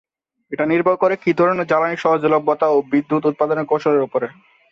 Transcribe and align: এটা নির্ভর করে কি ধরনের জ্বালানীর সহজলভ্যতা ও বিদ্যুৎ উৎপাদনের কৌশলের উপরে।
এটা 0.51 0.65
নির্ভর 0.65 0.95
করে 0.95 1.15
কি 1.23 1.31
ধরনের 1.33 1.69
জ্বালানীর 1.69 2.03
সহজলভ্যতা 2.03 2.67
ও 2.69 2.77
বিদ্যুৎ 2.91 3.23
উৎপাদনের 3.25 3.69
কৌশলের 3.69 4.05
উপরে। 4.07 4.27